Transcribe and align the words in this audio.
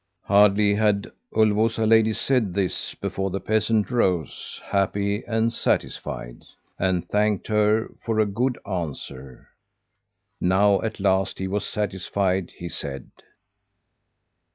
"Hardly 0.23 0.73
had 0.73 1.11
Ulvåsa 1.31 1.87
lady 1.87 2.13
said 2.13 2.55
this 2.55 2.95
before 2.95 3.29
the 3.29 3.39
peasant 3.39 3.91
rose 3.91 4.59
happy 4.63 5.23
and 5.27 5.53
satisfied 5.53 6.41
and 6.79 7.07
thanked 7.07 7.45
her 7.49 7.91
for 8.03 8.19
a 8.19 8.25
good 8.25 8.57
answer. 8.65 9.49
Now, 10.39 10.81
at 10.81 10.99
last, 10.99 11.37
he 11.37 11.47
was 11.47 11.67
satisfied, 11.67 12.49
he 12.49 12.67
said. 12.67 13.11